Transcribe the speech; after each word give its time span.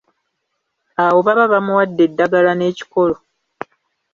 Awo 1.03 1.19
baba 1.25 1.45
bamuwadde 1.53 2.01
eddagala 2.07 2.51
n'ekikolo. 2.55 3.15